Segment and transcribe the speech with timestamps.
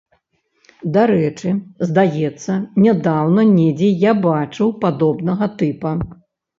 [0.95, 1.51] Дарэчы,
[1.91, 2.57] здаецца,
[2.87, 5.99] нядаўна недзе я бачыў падобнага тыпа.